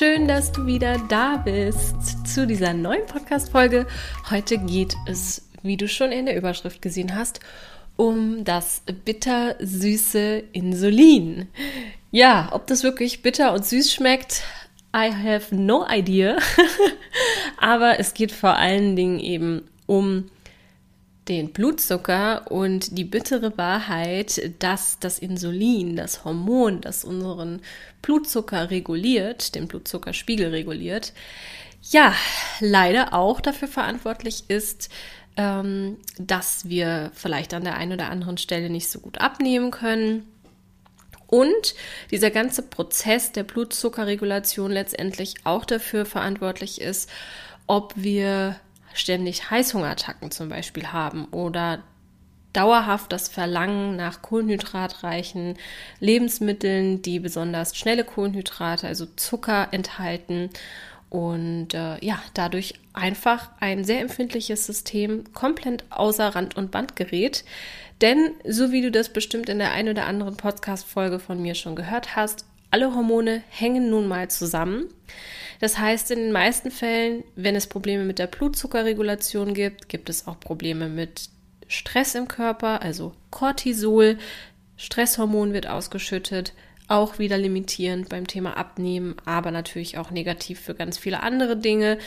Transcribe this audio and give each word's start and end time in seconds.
Schön, 0.00 0.26
dass 0.26 0.50
du 0.50 0.64
wieder 0.64 0.96
da 1.10 1.36
bist 1.36 2.26
zu 2.26 2.46
dieser 2.46 2.72
neuen 2.72 3.04
Podcast-Folge. 3.04 3.86
Heute 4.30 4.56
geht 4.56 4.96
es, 5.06 5.46
wie 5.62 5.76
du 5.76 5.88
schon 5.88 6.10
in 6.10 6.24
der 6.24 6.38
Überschrift 6.38 6.80
gesehen 6.80 7.14
hast, 7.14 7.40
um 7.96 8.42
das 8.42 8.82
bitter-süße 9.04 10.42
Insulin. 10.52 11.48
Ja, 12.12 12.48
ob 12.52 12.66
das 12.66 12.82
wirklich 12.82 13.20
bitter 13.20 13.52
und 13.52 13.66
süß 13.66 13.92
schmeckt, 13.92 14.42
I 14.96 15.12
have 15.12 15.54
no 15.54 15.84
idea. 15.86 16.38
Aber 17.58 18.00
es 18.00 18.14
geht 18.14 18.32
vor 18.32 18.56
allen 18.56 18.96
Dingen 18.96 19.20
eben 19.20 19.68
um 19.84 20.30
den 21.30 21.52
Blutzucker 21.52 22.50
und 22.50 22.98
die 22.98 23.04
bittere 23.04 23.56
Wahrheit, 23.56 24.52
dass 24.58 24.98
das 24.98 25.20
Insulin, 25.20 25.94
das 25.94 26.24
Hormon, 26.24 26.80
das 26.80 27.04
unseren 27.04 27.60
Blutzucker 28.02 28.70
reguliert, 28.70 29.54
den 29.54 29.68
Blutzuckerspiegel 29.68 30.48
reguliert, 30.48 31.12
ja, 31.82 32.14
leider 32.58 33.14
auch 33.14 33.40
dafür 33.40 33.68
verantwortlich 33.68 34.44
ist, 34.48 34.90
ähm, 35.36 35.98
dass 36.18 36.68
wir 36.68 37.12
vielleicht 37.14 37.54
an 37.54 37.62
der 37.62 37.76
einen 37.76 37.92
oder 37.92 38.10
anderen 38.10 38.36
Stelle 38.36 38.68
nicht 38.68 38.90
so 38.90 38.98
gut 38.98 39.20
abnehmen 39.20 39.70
können. 39.70 40.26
Und 41.28 41.76
dieser 42.10 42.32
ganze 42.32 42.62
Prozess 42.62 43.30
der 43.30 43.44
Blutzuckerregulation 43.44 44.72
letztendlich 44.72 45.36
auch 45.44 45.64
dafür 45.64 46.04
verantwortlich 46.06 46.80
ist, 46.80 47.08
ob 47.68 47.92
wir 47.94 48.56
ständig 48.94 49.50
Heißhungerattacken 49.50 50.30
zum 50.30 50.48
Beispiel 50.48 50.88
haben 50.88 51.26
oder 51.26 51.82
dauerhaft 52.52 53.12
das 53.12 53.28
Verlangen 53.28 53.96
nach 53.96 54.22
kohlenhydratreichen 54.22 55.56
Lebensmitteln, 56.00 57.02
die 57.02 57.20
besonders 57.20 57.76
schnelle 57.76 58.04
Kohlenhydrate, 58.04 58.86
also 58.86 59.06
Zucker 59.16 59.68
enthalten 59.70 60.50
und 61.10 61.74
äh, 61.74 62.04
ja, 62.04 62.20
dadurch 62.34 62.74
einfach 62.92 63.50
ein 63.60 63.84
sehr 63.84 64.00
empfindliches 64.00 64.66
System 64.66 65.32
komplett 65.32 65.84
außer 65.90 66.28
Rand 66.28 66.56
und 66.56 66.70
Band 66.70 66.96
gerät. 66.96 67.44
Denn, 68.00 68.32
so 68.48 68.72
wie 68.72 68.80
du 68.80 68.90
das 68.90 69.12
bestimmt 69.12 69.48
in 69.48 69.58
der 69.58 69.72
einen 69.72 69.90
oder 69.90 70.06
anderen 70.06 70.36
Podcast-Folge 70.36 71.18
von 71.18 71.42
mir 71.42 71.54
schon 71.54 71.76
gehört 71.76 72.16
hast, 72.16 72.46
alle 72.70 72.94
Hormone 72.94 73.42
hängen 73.48 73.90
nun 73.90 74.06
mal 74.06 74.30
zusammen. 74.30 74.88
Das 75.60 75.78
heißt, 75.78 76.10
in 76.10 76.18
den 76.18 76.32
meisten 76.32 76.70
Fällen, 76.70 77.24
wenn 77.36 77.54
es 77.54 77.66
Probleme 77.66 78.04
mit 78.04 78.18
der 78.18 78.26
Blutzuckerregulation 78.26 79.52
gibt, 79.52 79.88
gibt 79.88 80.08
es 80.08 80.26
auch 80.26 80.40
Probleme 80.40 80.88
mit 80.88 81.28
Stress 81.68 82.14
im 82.14 82.28
Körper, 82.28 82.82
also 82.82 83.12
Cortisol. 83.30 84.18
Stresshormon 84.76 85.52
wird 85.52 85.66
ausgeschüttet, 85.66 86.54
auch 86.88 87.18
wieder 87.18 87.38
limitierend 87.38 88.08
beim 88.08 88.26
Thema 88.26 88.56
Abnehmen, 88.56 89.14
aber 89.26 89.50
natürlich 89.50 89.98
auch 89.98 90.10
negativ 90.10 90.58
für 90.58 90.74
ganz 90.74 90.98
viele 90.98 91.22
andere 91.22 91.56
Dinge, 91.56 91.98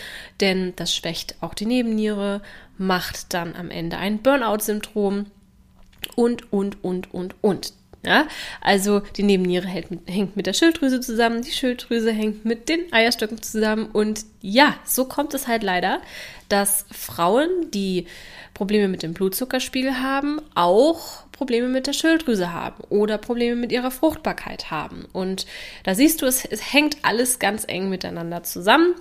denn 0.41 0.73
das 0.75 0.93
schwächt 0.93 1.35
auch 1.39 1.53
die 1.53 1.67
Nebenniere, 1.67 2.41
macht 2.77 3.33
dann 3.33 3.55
am 3.55 3.69
Ende 3.69 3.97
ein 3.97 4.23
Burnout-Syndrom 4.23 5.27
und, 6.15 6.51
und, 6.51 6.83
und, 6.83 7.13
und, 7.13 7.35
und. 7.41 7.73
Ja, 8.05 8.27
also 8.59 8.99
die 9.15 9.23
Nebenniere 9.23 9.65
hängt 9.67 10.35
mit 10.35 10.45
der 10.45 10.51
Schilddrüse 10.51 10.99
zusammen, 10.99 11.41
die 11.41 11.51
Schilddrüse 11.51 12.11
hängt 12.11 12.43
mit 12.43 12.67
den 12.67 12.91
Eierstöcken 12.91 13.41
zusammen 13.41 13.85
und 13.93 14.25
ja, 14.41 14.75
so 14.83 15.05
kommt 15.05 15.33
es 15.33 15.47
halt 15.47 15.63
leider, 15.63 16.01
dass 16.49 16.85
Frauen, 16.91 17.71
die 17.71 18.07
Probleme 18.53 18.89
mit 18.89 19.03
dem 19.03 19.13
Blutzuckerspiegel 19.13 20.01
haben, 20.01 20.41
auch 20.53 21.23
Probleme 21.31 21.69
mit 21.69 21.87
der 21.87 21.93
Schilddrüse 21.93 22.51
haben 22.51 22.83
oder 22.89 23.17
Probleme 23.17 23.55
mit 23.55 23.71
ihrer 23.71 23.89
Fruchtbarkeit 23.89 24.69
haben. 24.69 25.05
Und 25.13 25.45
da 25.83 25.95
siehst 25.95 26.21
du, 26.21 26.25
es, 26.25 26.43
es 26.43 26.73
hängt 26.73 26.97
alles 27.03 27.39
ganz 27.39 27.63
eng 27.67 27.89
miteinander 27.89 28.43
zusammen. 28.43 28.95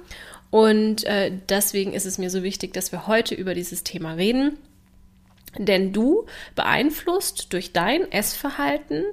Und 0.50 1.04
äh, 1.04 1.32
deswegen 1.48 1.92
ist 1.92 2.06
es 2.06 2.18
mir 2.18 2.30
so 2.30 2.42
wichtig, 2.42 2.72
dass 2.72 2.92
wir 2.92 3.06
heute 3.06 3.34
über 3.34 3.54
dieses 3.54 3.84
Thema 3.84 4.12
reden 4.12 4.58
denn 5.58 5.92
du 5.92 6.26
beeinflusst 6.54 7.52
durch 7.52 7.72
dein 7.72 8.10
Essverhalten, 8.10 9.04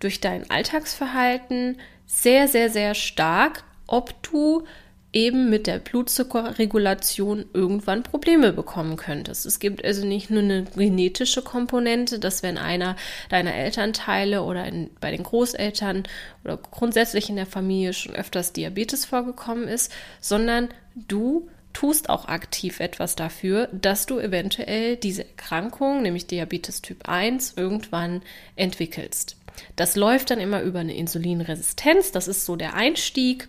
durch 0.00 0.20
dein 0.20 0.48
Alltagsverhalten 0.50 1.78
sehr, 2.06 2.48
sehr, 2.48 2.70
sehr 2.70 2.94
stark, 2.94 3.64
ob 3.86 4.22
du 4.22 4.64
eben 5.12 5.48
mit 5.48 5.66
der 5.66 5.78
Blutzuckerregulation 5.78 7.46
irgendwann 7.54 8.02
Probleme 8.02 8.52
bekommen 8.52 8.96
könntest. 8.96 9.46
Es 9.46 9.58
gibt 9.58 9.82
also 9.82 10.06
nicht 10.06 10.28
nur 10.28 10.42
eine 10.42 10.64
genetische 10.64 11.42
Komponente, 11.42 12.18
dass 12.18 12.42
wenn 12.42 12.58
einer 12.58 12.94
deiner 13.30 13.54
Elternteile 13.54 14.42
oder 14.42 14.66
in, 14.66 14.90
bei 15.00 15.10
den 15.10 15.22
Großeltern 15.22 16.02
oder 16.44 16.58
grundsätzlich 16.58 17.30
in 17.30 17.36
der 17.36 17.46
Familie 17.46 17.94
schon 17.94 18.14
öfters 18.14 18.52
Diabetes 18.52 19.06
vorgekommen 19.06 19.66
ist, 19.66 19.92
sondern 20.20 20.68
du 20.94 21.48
tust 21.78 22.10
auch 22.10 22.26
aktiv 22.26 22.80
etwas 22.80 23.14
dafür, 23.14 23.68
dass 23.70 24.06
du 24.06 24.18
eventuell 24.18 24.96
diese 24.96 25.24
Erkrankung, 25.24 26.02
nämlich 26.02 26.26
Diabetes 26.26 26.82
Typ 26.82 27.08
1, 27.08 27.54
irgendwann 27.56 28.22
entwickelst. 28.56 29.36
Das 29.76 29.94
läuft 29.94 30.32
dann 30.32 30.40
immer 30.40 30.60
über 30.62 30.80
eine 30.80 30.96
Insulinresistenz, 30.96 32.10
das 32.10 32.26
ist 32.26 32.44
so 32.44 32.56
der 32.56 32.74
Einstieg. 32.74 33.46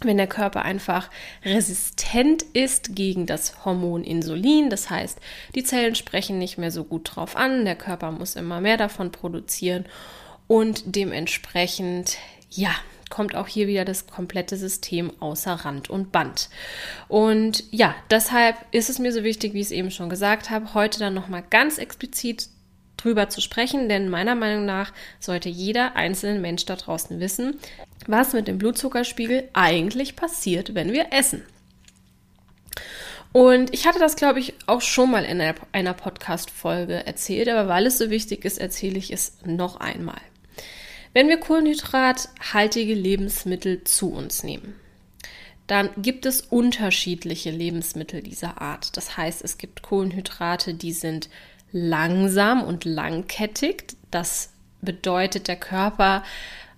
Wenn 0.00 0.16
der 0.16 0.28
Körper 0.28 0.62
einfach 0.62 1.10
resistent 1.44 2.42
ist 2.52 2.94
gegen 2.94 3.26
das 3.26 3.64
Hormon 3.64 4.04
Insulin, 4.04 4.70
das 4.70 4.88
heißt, 4.88 5.18
die 5.56 5.64
Zellen 5.64 5.96
sprechen 5.96 6.38
nicht 6.38 6.56
mehr 6.56 6.70
so 6.70 6.84
gut 6.84 7.16
drauf 7.16 7.34
an, 7.34 7.64
der 7.64 7.74
Körper 7.74 8.12
muss 8.12 8.36
immer 8.36 8.60
mehr 8.60 8.76
davon 8.76 9.10
produzieren 9.10 9.86
und 10.46 10.84
dementsprechend, 10.94 12.16
ja, 12.48 12.70
kommt 13.10 13.34
auch 13.34 13.46
hier 13.46 13.66
wieder 13.66 13.84
das 13.84 14.06
komplette 14.06 14.56
System 14.56 15.12
außer 15.20 15.52
Rand 15.52 15.90
und 15.90 16.12
Band. 16.12 16.48
Und 17.08 17.64
ja, 17.70 17.94
deshalb 18.10 18.56
ist 18.70 18.90
es 18.90 18.98
mir 18.98 19.12
so 19.12 19.24
wichtig, 19.24 19.54
wie 19.54 19.60
ich 19.60 19.66
es 19.66 19.72
eben 19.72 19.90
schon 19.90 20.08
gesagt 20.08 20.50
habe, 20.50 20.74
heute 20.74 20.98
dann 20.98 21.14
nochmal 21.14 21.44
ganz 21.48 21.78
explizit 21.78 22.48
drüber 22.96 23.28
zu 23.28 23.40
sprechen, 23.40 23.88
denn 23.88 24.08
meiner 24.08 24.34
Meinung 24.34 24.66
nach 24.66 24.92
sollte 25.20 25.48
jeder 25.48 25.96
einzelne 25.96 26.40
Mensch 26.40 26.64
da 26.66 26.76
draußen 26.76 27.20
wissen, 27.20 27.58
was 28.06 28.32
mit 28.32 28.48
dem 28.48 28.58
Blutzuckerspiegel 28.58 29.48
eigentlich 29.52 30.16
passiert, 30.16 30.74
wenn 30.74 30.92
wir 30.92 31.12
essen. 31.12 31.42
Und 33.32 33.72
ich 33.74 33.86
hatte 33.86 33.98
das, 33.98 34.16
glaube 34.16 34.40
ich, 34.40 34.54
auch 34.66 34.80
schon 34.80 35.10
mal 35.10 35.24
in 35.24 35.40
einer 35.72 35.94
Podcast-Folge 35.94 37.06
erzählt, 37.06 37.48
aber 37.48 37.68
weil 37.68 37.86
es 37.86 37.98
so 37.98 38.10
wichtig 38.10 38.44
ist, 38.44 38.58
erzähle 38.58 38.98
ich 38.98 39.12
es 39.12 39.34
noch 39.44 39.78
einmal. 39.80 40.20
Wenn 41.12 41.28
wir 41.28 41.38
kohlenhydrathaltige 41.38 42.94
Lebensmittel 42.94 43.84
zu 43.84 44.12
uns 44.12 44.42
nehmen, 44.42 44.74
dann 45.66 45.90
gibt 45.98 46.24
es 46.26 46.40
unterschiedliche 46.40 47.50
Lebensmittel 47.50 48.22
dieser 48.22 48.60
Art. 48.60 48.96
Das 48.96 49.16
heißt, 49.16 49.44
es 49.44 49.58
gibt 49.58 49.82
Kohlenhydrate, 49.82 50.74
die 50.74 50.92
sind 50.92 51.28
langsam 51.72 52.62
und 52.62 52.84
langkettig. 52.84 53.84
Das 54.10 54.50
bedeutet, 54.80 55.48
der 55.48 55.56
Körper 55.56 56.22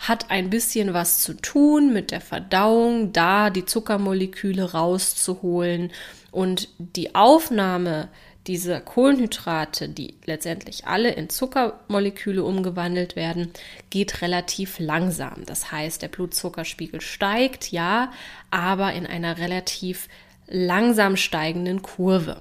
hat 0.01 0.31
ein 0.31 0.51
bisschen 0.51 0.95
was 0.95 1.21
zu 1.21 1.35
tun 1.35 1.93
mit 1.93 2.11
der 2.11 2.21
Verdauung, 2.21 3.13
da 3.13 3.51
die 3.51 3.67
Zuckermoleküle 3.67 4.73
rauszuholen 4.73 5.93
und 6.31 6.69
die 6.79 7.15
Aufnahme 7.15 8.09
dieser 8.47 8.81
Kohlenhydrate, 8.81 9.89
die 9.89 10.15
letztendlich 10.25 10.87
alle 10.87 11.11
in 11.11 11.29
Zuckermoleküle 11.29 12.43
umgewandelt 12.43 13.15
werden, 13.15 13.53
geht 13.91 14.23
relativ 14.23 14.79
langsam. 14.79 15.45
Das 15.47 15.71
heißt, 15.71 16.03
der 16.03 16.09
Blutzuckerspiegel 16.09 17.01
steigt, 17.01 17.71
ja, 17.71 18.13
aber 18.51 18.93
in 18.95 19.07
einer 19.07 19.39
relativ 19.39 20.09
langsam 20.47 21.17
steigenden 21.17 21.83
Kurve. 21.83 22.41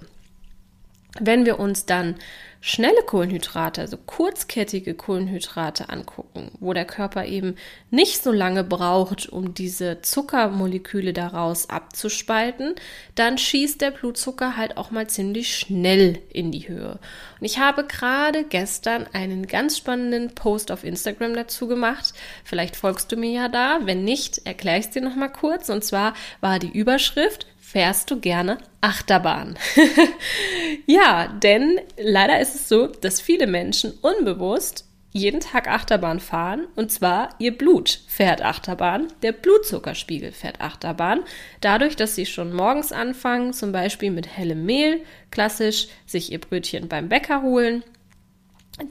Wenn 1.17 1.45
wir 1.45 1.59
uns 1.59 1.85
dann 1.85 2.15
schnelle 2.61 3.01
Kohlenhydrate, 3.03 3.81
also 3.81 3.97
kurzkettige 3.97 4.93
Kohlenhydrate 4.93 5.89
angucken, 5.89 6.51
wo 6.59 6.73
der 6.73 6.85
Körper 6.85 7.25
eben 7.25 7.55
nicht 7.89 8.21
so 8.21 8.31
lange 8.31 8.63
braucht, 8.63 9.29
um 9.29 9.53
diese 9.53 10.01
Zuckermoleküle 10.01 11.13
daraus 11.13 11.69
abzuspalten, 11.69 12.75
dann 13.15 13.37
schießt 13.37 13.79
der 13.81 13.91
Blutzucker 13.91 14.57
halt 14.57 14.77
auch 14.77 14.91
mal 14.91 15.07
ziemlich 15.07 15.55
schnell 15.55 16.19
in 16.31 16.51
die 16.51 16.67
Höhe. 16.67 16.99
Und 17.39 17.45
ich 17.45 17.59
habe 17.59 17.85
gerade 17.85 18.43
gestern 18.43 19.07
einen 19.13 19.47
ganz 19.47 19.77
spannenden 19.77 20.35
Post 20.35 20.71
auf 20.71 20.83
Instagram 20.83 21.33
dazu 21.33 21.67
gemacht. 21.67 22.13
Vielleicht 22.43 22.75
folgst 22.75 23.11
du 23.11 23.15
mir 23.15 23.31
ja 23.31 23.47
da. 23.47 23.79
Wenn 23.83 24.03
nicht, 24.03 24.45
erkläre 24.45 24.79
ich 24.79 24.85
es 24.85 24.91
dir 24.91 25.01
nochmal 25.01 25.31
kurz. 25.31 25.69
Und 25.69 25.83
zwar 25.83 26.13
war 26.41 26.59
die 26.59 26.77
Überschrift 26.77 27.47
fährst 27.71 28.09
du 28.09 28.19
gerne 28.19 28.57
Achterbahn? 28.81 29.57
ja, 30.87 31.27
denn 31.27 31.79
leider 31.97 32.39
ist 32.39 32.55
es 32.55 32.67
so, 32.67 32.87
dass 32.87 33.21
viele 33.21 33.45
Menschen 33.45 33.93
unbewusst 34.01 34.85
jeden 35.11 35.39
Tag 35.39 35.67
Achterbahn 35.67 36.19
fahren 36.19 36.67
und 36.75 36.91
zwar 36.91 37.29
ihr 37.39 37.55
Blut 37.55 38.01
fährt 38.07 38.41
Achterbahn, 38.43 39.07
der 39.21 39.31
Blutzuckerspiegel 39.31 40.31
fährt 40.31 40.61
Achterbahn, 40.61 41.21
dadurch, 41.61 41.95
dass 41.95 42.15
sie 42.15 42.25
schon 42.25 42.53
morgens 42.53 42.91
anfangen, 42.91 43.53
zum 43.53 43.71
Beispiel 43.71 44.11
mit 44.11 44.27
hellem 44.27 44.65
Mehl, 44.65 45.01
klassisch 45.31 45.87
sich 46.05 46.31
ihr 46.31 46.39
Brötchen 46.39 46.87
beim 46.87 47.09
Bäcker 47.09 47.41
holen. 47.41 47.83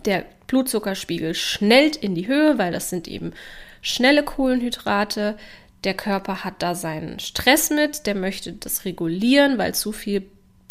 Der 0.05 0.25
Blutzuckerspiegel 0.49 1.35
schnellt 1.35 1.97
in 1.97 2.15
die 2.15 2.27
Höhe, 2.27 2.59
weil 2.59 2.73
das 2.73 2.91
sind 2.91 3.09
eben 3.09 3.33
schnelle 3.81 4.23
Kohlenhydrate. 4.25 5.37
Der 5.85 5.95
Körper 5.95 6.45
hat 6.45 6.63
da 6.63 6.75
seinen 6.75 7.21
Stress 7.21 7.71
mit, 7.71 8.07
der 8.07 8.15
möchte 8.15 8.53
das 8.53 8.85
regulieren, 8.85 9.59
weil 9.59 9.75
zu 9.75 9.93
viel 9.93 10.29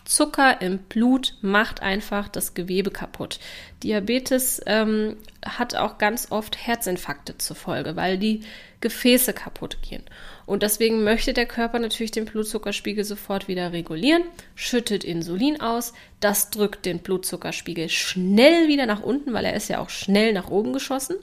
Zucker 0.08 0.62
im 0.62 0.78
Blut 0.78 1.36
macht 1.42 1.82
einfach 1.82 2.30
das 2.30 2.54
Gewebe 2.54 2.92
kaputt. 2.92 3.40
Diabetes 3.84 4.62
ähm, 4.66 5.18
hat 5.46 5.76
auch 5.76 5.98
ganz 5.98 6.32
oft 6.32 6.66
Herzinfarkte 6.66 7.38
zur 7.38 7.58
Folge, 7.58 7.98
weil 7.98 8.18
die 8.18 8.42
Gefäße 8.80 9.34
kaputt 9.34 9.78
gehen. 9.82 10.04
Und 10.46 10.64
deswegen 10.64 11.04
möchte 11.04 11.34
der 11.34 11.46
Körper 11.46 11.80
natürlich 11.80 12.12
den 12.12 12.24
Blutzuckerspiegel 12.24 13.04
sofort 13.04 13.50
wieder 13.50 13.74
regulieren, 13.74 14.24
schüttet 14.56 15.04
Insulin 15.04 15.60
aus. 15.60 15.94
Das 16.22 16.52
drückt 16.52 16.86
den 16.86 17.00
Blutzuckerspiegel 17.00 17.90
schnell 17.90 18.70
wieder 18.70 18.86
nach 18.86 19.04
unten, 19.04 19.34
weil 19.34 19.44
er 19.44 19.56
ist 19.56 19.68
ja 19.68 19.80
auch 19.80 19.90
schnell 19.90 20.32
nach 20.32 20.50
oben 20.50 20.72
geschossen 20.72 21.18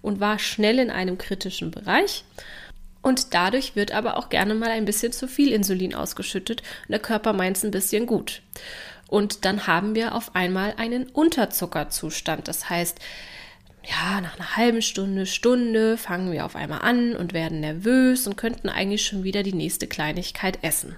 und 0.00 0.20
war 0.20 0.38
schnell 0.38 0.78
in 0.78 0.90
einem 0.90 1.18
kritischen 1.18 1.70
Bereich. 1.70 2.24
Und 3.04 3.34
dadurch 3.34 3.76
wird 3.76 3.92
aber 3.92 4.16
auch 4.16 4.30
gerne 4.30 4.54
mal 4.54 4.70
ein 4.70 4.86
bisschen 4.86 5.12
zu 5.12 5.28
viel 5.28 5.52
Insulin 5.52 5.94
ausgeschüttet 5.94 6.62
und 6.86 6.92
der 6.92 6.98
Körper 6.98 7.34
meint 7.34 7.58
es 7.58 7.62
ein 7.62 7.70
bisschen 7.70 8.06
gut. 8.06 8.40
Und 9.08 9.44
dann 9.44 9.66
haben 9.66 9.94
wir 9.94 10.14
auf 10.14 10.34
einmal 10.34 10.72
einen 10.78 11.04
Unterzuckerzustand. 11.10 12.48
Das 12.48 12.70
heißt, 12.70 12.98
ja, 13.86 14.22
nach 14.22 14.38
einer 14.38 14.56
halben 14.56 14.80
Stunde, 14.80 15.26
Stunde 15.26 15.98
fangen 15.98 16.32
wir 16.32 16.46
auf 16.46 16.56
einmal 16.56 16.80
an 16.80 17.14
und 17.14 17.34
werden 17.34 17.60
nervös 17.60 18.26
und 18.26 18.36
könnten 18.36 18.70
eigentlich 18.70 19.04
schon 19.04 19.22
wieder 19.22 19.42
die 19.42 19.52
nächste 19.52 19.86
Kleinigkeit 19.86 20.60
essen. 20.62 20.96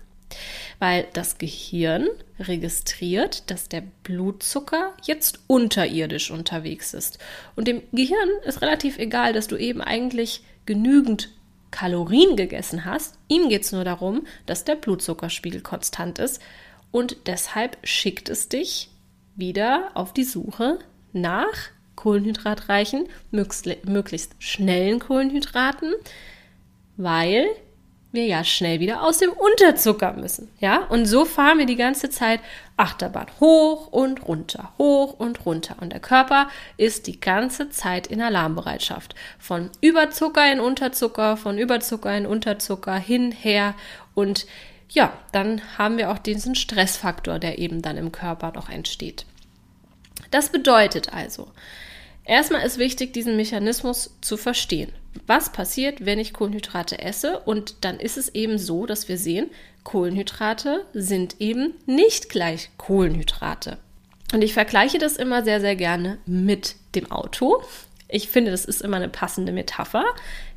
Weil 0.79 1.09
das 1.13 1.39
Gehirn 1.39 2.07
registriert, 2.39 3.51
dass 3.51 3.69
der 3.69 3.83
Blutzucker 4.05 4.93
jetzt 5.03 5.41
unterirdisch 5.49 6.31
unterwegs 6.31 6.95
ist. 6.95 7.19
Und 7.57 7.67
dem 7.67 7.83
Gehirn 7.91 8.29
ist 8.45 8.63
relativ 8.63 8.97
egal, 8.97 9.33
dass 9.33 9.49
du 9.49 9.57
eben 9.57 9.81
eigentlich 9.81 10.45
genügend 10.67 11.31
Kalorien 11.77 12.37
gegessen 12.37 12.87
hast. 12.87 13.19
Ihm 13.29 13.51
geht 13.51 13.65
es 13.65 13.73
nur 13.73 13.85
darum, 13.85 14.27
dass 14.47 14.65
der 14.65 14.77
Blutzuckerspiegel 14.77 15.61
konstant 15.61 16.19
ist 16.19 16.41
und 16.91 17.19
deshalb 17.27 17.77
schickt 17.85 18.31
es 18.31 18.49
dich 18.49 18.89
wieder 19.35 19.91
auf 19.93 20.15
die 20.15 20.25
Suche 20.25 20.79
nach 21.13 21.53
kohlenhydratreichen, 21.95 23.09
möglichst 23.31 24.33
schnellen 24.39 25.01
Kohlenhydraten, 25.01 25.93
weil 26.97 27.45
wir 28.13 28.27
ja 28.27 28.45
schnell 28.45 28.81
wieder 28.81 29.03
aus 29.03 29.19
dem 29.19 29.31
Unterzucker 29.31 30.13
müssen. 30.15 30.51
Ja, 30.59 30.79
und 30.79 31.07
so 31.07 31.25
fahren 31.25 31.59
wir 31.59 31.67
die 31.67 31.77
ganze 31.77 32.11
Zeit 32.11 32.41
Achterbahn 32.77 33.27
hoch 33.41 33.89
und 33.89 34.27
runter, 34.27 34.73
hoch 34.79 35.15
und 35.19 35.45
runter. 35.45 35.77
Und 35.81 35.93
der 35.93 36.01
Körper 36.01 36.49
ist 36.77 37.07
die 37.07 37.21
ganze 37.21 37.71
Zeit 37.71 38.07
in 38.07 38.21
Alarmbereitschaft. 38.21 39.15
Von 39.39 39.71
Überzucker 39.81 40.51
in 40.51 40.61
Unterzucker, 40.61 41.37
von 41.37 41.59
Überzucker 41.59 42.17
in 42.17 42.27
Unterzucker, 42.27 42.97
hin, 42.97 43.33
her. 43.33 43.75
Und 44.15 44.47
ja, 44.91 45.13
dann 45.33 45.61
haben 45.79 45.99
wir 45.99 46.11
auch 46.11 46.19
diesen 46.19 46.55
Stressfaktor, 46.55 47.39
der 47.39 47.59
eben 47.59 47.83
dann 47.83 47.97
im 47.97 48.13
Körper 48.13 48.53
noch 48.53 48.69
entsteht. 48.69 49.27
Das 50.31 50.51
bedeutet 50.51 51.13
also, 51.13 51.49
Erstmal 52.27 52.67
ist 52.67 52.79
wichtig, 52.79 53.13
diesen 53.13 53.37
Mechanismus 53.37 54.17
zu 54.21 54.37
verstehen. 54.37 54.93
Was 55.27 55.53
passiert, 55.53 56.05
wenn 56.05 56.19
ich 56.19 56.33
Kohlenhydrate 56.33 56.99
esse? 56.99 57.39
Und 57.41 57.77
dann 57.85 58.01
ist 58.01 58.19
es 58.19 58.29
eben 58.35 58.59
so, 58.59 58.85
dass 58.85 59.09
wir 59.09 59.17
sehen, 59.17 59.49
Kohlenhydrate 59.85 60.85
sind 60.93 61.41
eben 61.41 61.75
nicht 61.87 62.29
gleich 62.29 62.71
Kohlenhydrate. 62.77 63.79
Und 64.33 64.43
ich 64.43 64.55
vergleiche 64.55 64.99
das 64.99 65.17
immer 65.17 65.45
sehr, 65.45 65.61
sehr 65.61 65.77
gerne 65.77 66.19
mit 66.27 66.75
dem 66.97 67.13
Auto. 67.13 67.63
Ich 68.09 68.29
finde, 68.29 68.51
das 68.51 68.65
ist 68.65 68.83
immer 68.83 68.97
eine 68.97 69.09
passende 69.09 69.53
Metapher. 69.53 70.05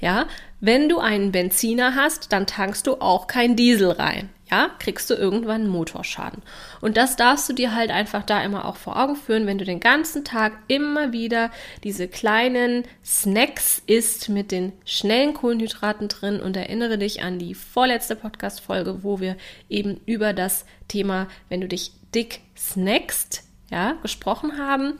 Ja, 0.01 0.27
wenn 0.59 0.89
du 0.89 0.97
einen 0.97 1.31
Benziner 1.31 1.95
hast, 1.95 2.33
dann 2.33 2.47
tankst 2.47 2.87
du 2.87 2.95
auch 2.95 3.27
kein 3.27 3.55
Diesel 3.55 3.91
rein 3.91 4.29
ja, 4.51 4.69
kriegst 4.79 5.09
du 5.09 5.13
irgendwann 5.13 5.61
einen 5.61 5.69
Motorschaden. 5.69 6.41
Und 6.81 6.97
das 6.97 7.15
darfst 7.15 7.47
du 7.49 7.53
dir 7.53 7.75
halt 7.75 7.91
einfach 7.91 8.23
da 8.23 8.41
immer 8.43 8.65
auch 8.65 8.77
vor 8.77 8.99
Augen 8.99 9.15
führen, 9.15 9.45
wenn 9.45 9.57
du 9.57 9.65
den 9.65 9.79
ganzen 9.79 10.25
Tag 10.25 10.53
immer 10.67 11.11
wieder 11.11 11.51
diese 11.83 12.07
kleinen 12.07 12.83
Snacks 13.05 13.81
isst 13.85 14.29
mit 14.29 14.51
den 14.51 14.73
schnellen 14.85 15.33
Kohlenhydraten 15.33 16.07
drin 16.07 16.39
und 16.39 16.57
erinnere 16.57 16.97
dich 16.97 17.21
an 17.21 17.37
die 17.37 17.53
vorletzte 17.53 18.15
Podcast-Folge, 18.15 19.03
wo 19.03 19.19
wir 19.19 19.37
eben 19.69 19.99
über 20.05 20.33
das 20.33 20.65
Thema, 20.87 21.27
wenn 21.49 21.61
du 21.61 21.67
dich 21.67 21.91
dick 22.15 22.41
snackst, 22.57 23.43
ja, 23.69 23.93
gesprochen 24.01 24.57
haben. 24.57 24.93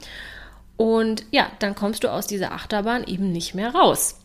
Und 0.77 1.25
ja, 1.31 1.51
dann 1.59 1.75
kommst 1.75 2.03
du 2.03 2.07
aus 2.07 2.27
dieser 2.27 2.51
Achterbahn 2.51 3.03
eben 3.03 3.31
nicht 3.31 3.55
mehr 3.55 3.73
raus. 3.73 4.18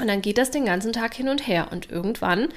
Und 0.00 0.08
dann 0.08 0.22
geht 0.22 0.38
das 0.38 0.50
den 0.50 0.64
ganzen 0.64 0.92
Tag 0.92 1.14
hin 1.14 1.28
und 1.28 1.46
her. 1.46 1.68
Und 1.70 1.90
irgendwann 1.90 2.48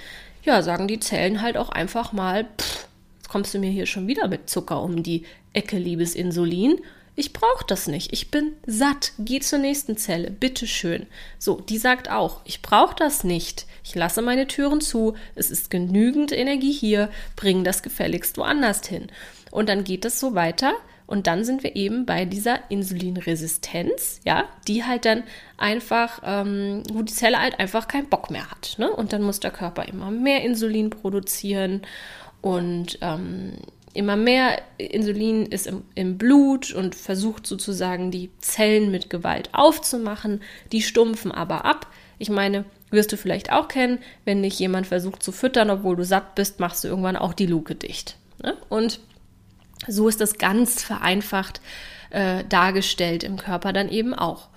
ja, 0.45 0.61
sagen 0.61 0.87
die 0.87 0.99
Zellen 0.99 1.41
halt 1.41 1.57
auch 1.57 1.69
einfach 1.69 2.13
mal, 2.13 2.45
pff, 2.45 2.87
jetzt 3.17 3.29
kommst 3.29 3.53
du 3.53 3.59
mir 3.59 3.71
hier 3.71 3.87
schon 3.87 4.07
wieder 4.07 4.27
mit 4.27 4.49
Zucker 4.49 4.81
um 4.81 5.03
die 5.03 5.25
Ecke, 5.53 5.77
liebes 5.77 6.15
Insulin. 6.15 6.79
Ich 7.17 7.33
brauche 7.33 7.65
das 7.65 7.87
nicht. 7.87 8.11
Ich 8.11 8.29
bin 8.29 8.53
satt. 8.67 9.13
Geh 9.17 9.39
zur 9.39 9.59
nächsten 9.59 9.95
Zelle. 9.95 10.31
Bitteschön. 10.31 11.07
So, 11.39 11.61
die 11.61 11.77
sagt 11.77 12.09
auch, 12.11 12.41
ich 12.43 12.61
brauche 12.61 12.95
das 12.95 13.23
nicht. 13.23 13.65
Ich 13.83 13.95
lasse 13.95 14.21
meine 14.21 14.47
Türen 14.47 14.81
zu. 14.81 15.15
Es 15.33 15.49
ist 15.49 15.69
genügend 15.69 16.33
Energie 16.33 16.73
hier. 16.73 17.09
Bring 17.37 17.63
das 17.63 17.83
gefälligst 17.83 18.37
woanders 18.37 18.85
hin. 18.85 19.07
Und 19.49 19.69
dann 19.69 19.85
geht 19.85 20.03
es 20.03 20.19
so 20.19 20.35
weiter 20.35 20.73
und 21.07 21.27
dann 21.27 21.43
sind 21.43 21.63
wir 21.63 21.75
eben 21.75 22.05
bei 22.05 22.25
dieser 22.25 22.59
Insulinresistenz, 22.69 24.21
ja, 24.25 24.45
die 24.67 24.83
halt 24.83 25.05
dann 25.05 25.23
einfach, 25.57 26.21
ähm, 26.25 26.83
wo 26.91 27.03
die 27.03 27.13
Zelle 27.13 27.39
halt 27.39 27.59
einfach 27.59 27.87
keinen 27.87 28.09
Bock 28.09 28.31
mehr 28.31 28.49
hat. 28.49 28.75
Ne? 28.77 28.89
Und 28.89 29.13
dann 29.13 29.21
muss 29.21 29.39
der 29.39 29.51
Körper 29.51 29.87
immer 29.87 30.09
mehr 30.09 30.43
Insulin 30.43 30.89
produzieren 30.89 31.81
und 32.41 32.97
ähm, 33.01 33.53
immer 33.93 34.15
mehr 34.15 34.61
Insulin 34.77 35.45
ist 35.45 35.67
im, 35.67 35.83
im, 35.93 36.17
Blut 36.17 36.73
und 36.73 36.95
versucht 36.95 37.45
sozusagen 37.47 38.11
die 38.11 38.29
Zellen 38.39 38.91
mit 38.91 39.09
Gewalt 39.09 39.49
aufzumachen. 39.53 40.41
Die 40.71 40.81
stumpfen 40.81 41.31
aber 41.31 41.65
ab. 41.65 41.87
Ich 42.17 42.29
meine, 42.29 42.65
wirst 42.89 43.11
du 43.11 43.17
vielleicht 43.17 43.51
auch 43.51 43.67
kennen, 43.67 43.99
wenn 44.25 44.41
dich 44.41 44.57
jemand 44.59 44.87
versucht 44.87 45.21
zu 45.21 45.31
füttern, 45.31 45.69
obwohl 45.69 45.95
du 45.95 46.03
satt 46.03 46.35
bist, 46.35 46.59
machst 46.59 46.83
du 46.83 46.87
irgendwann 46.87 47.15
auch 47.15 47.33
die 47.33 47.45
Luke 47.45 47.75
dicht. 47.75 48.17
Ne? 48.41 48.57
Und 48.69 48.99
so 49.87 50.07
ist 50.07 50.21
das 50.21 50.37
ganz 50.37 50.83
vereinfacht 50.83 51.61
äh, 52.09 52.43
dargestellt 52.45 53.23
im 53.23 53.37
Körper 53.37 53.73
dann 53.73 53.89
eben 53.89 54.13
auch. 54.13 54.49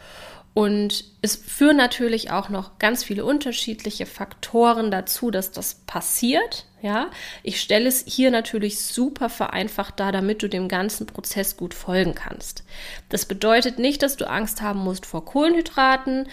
Und 0.55 1.05
es 1.23 1.37
führen 1.37 1.77
natürlich 1.77 2.33
auch 2.33 2.49
noch 2.49 2.81
ganz 2.81 3.05
viele 3.05 3.25
unterschiedliche 3.25 4.07
Faktoren 4.07 4.91
dazu, 4.91 5.31
dass 5.31 5.53
das 5.53 5.77
passiert. 5.87 6.67
Ja, 6.83 7.11
ich 7.45 7.61
stelle 7.61 7.87
es 7.87 8.05
hier 8.07 8.33
natürlich 8.33 8.81
super 8.81 9.29
vereinfacht 9.29 10.01
dar, 10.01 10.11
damit 10.11 10.43
du 10.43 10.49
dem 10.49 10.67
ganzen 10.67 11.07
Prozess 11.07 11.57
gut 11.57 11.75
folgen 11.75 12.17
kannst. 12.17 12.65
Das 13.09 13.27
bedeutet 13.27 13.79
nicht, 13.79 14.03
dass 14.03 14.17
du 14.17 14.29
Angst 14.29 14.61
haben 14.61 14.81
musst 14.81 15.07
vor 15.07 15.25
Kohlenhydraten, 15.25 16.27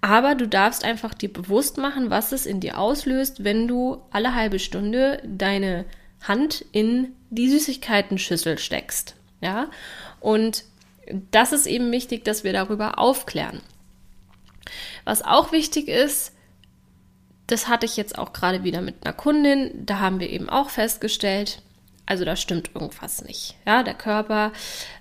aber 0.00 0.36
du 0.36 0.46
darfst 0.46 0.84
einfach 0.84 1.14
dir 1.14 1.32
bewusst 1.32 1.76
machen, 1.76 2.10
was 2.10 2.30
es 2.30 2.46
in 2.46 2.60
dir 2.60 2.78
auslöst, 2.78 3.42
wenn 3.42 3.66
du 3.66 4.02
alle 4.10 4.34
halbe 4.34 4.60
Stunde 4.60 5.20
deine 5.24 5.86
Hand 6.22 6.64
in 6.72 7.12
die 7.30 7.48
Süßigkeiten-Schüssel 7.48 8.58
steckst. 8.58 9.16
Ja, 9.40 9.70
und 10.20 10.64
das 11.30 11.52
ist 11.52 11.66
eben 11.66 11.90
wichtig, 11.90 12.24
dass 12.24 12.44
wir 12.44 12.52
darüber 12.52 12.98
aufklären. 12.98 13.60
Was 15.04 15.22
auch 15.22 15.52
wichtig 15.52 15.88
ist, 15.88 16.32
das 17.48 17.68
hatte 17.68 17.86
ich 17.86 17.96
jetzt 17.96 18.16
auch 18.18 18.32
gerade 18.32 18.64
wieder 18.64 18.80
mit 18.80 19.04
einer 19.04 19.12
Kundin, 19.12 19.84
da 19.84 19.98
haben 19.98 20.20
wir 20.20 20.30
eben 20.30 20.48
auch 20.48 20.70
festgestellt, 20.70 21.60
also 22.12 22.26
da 22.26 22.36
stimmt 22.36 22.72
irgendwas 22.74 23.24
nicht. 23.24 23.54
Ja, 23.66 23.82
der 23.82 23.94
Körper, 23.94 24.52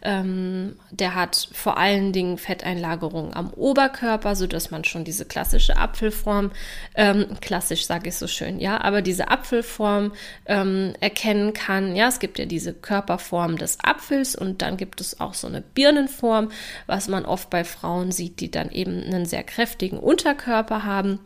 ähm, 0.01 0.77
der 0.91 1.13
hat 1.13 1.49
vor 1.51 1.77
allen 1.77 2.13
Dingen 2.13 2.37
Fetteinlagerungen 2.37 3.33
am 3.33 3.51
Oberkörper, 3.51 4.33
so 4.33 4.47
dass 4.47 4.71
man 4.71 4.85
schon 4.85 5.03
diese 5.03 5.25
klassische 5.25 5.75
Apfelform, 5.75 6.51
ähm, 6.95 7.25
klassisch 7.41 7.85
sage 7.85 8.07
ich 8.07 8.15
so 8.15 8.27
schön, 8.27 8.61
ja, 8.61 8.79
aber 8.79 9.01
diese 9.01 9.27
Apfelform 9.27 10.13
ähm, 10.45 10.93
erkennen 11.01 11.51
kann. 11.51 11.97
Ja, 11.97 12.07
es 12.07 12.19
gibt 12.19 12.39
ja 12.39 12.45
diese 12.45 12.73
Körperform 12.73 13.57
des 13.57 13.79
Apfels 13.83 14.37
und 14.37 14.61
dann 14.61 14.77
gibt 14.77 15.01
es 15.01 15.19
auch 15.19 15.33
so 15.33 15.47
eine 15.47 15.59
Birnenform, 15.59 16.49
was 16.87 17.09
man 17.09 17.25
oft 17.25 17.49
bei 17.49 17.65
Frauen 17.65 18.13
sieht, 18.13 18.39
die 18.39 18.49
dann 18.49 18.71
eben 18.71 19.03
einen 19.03 19.25
sehr 19.25 19.43
kräftigen 19.43 19.99
Unterkörper 19.99 20.85
haben. 20.85 21.19